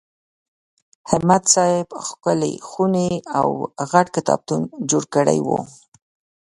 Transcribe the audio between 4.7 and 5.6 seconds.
جوړ کړی و.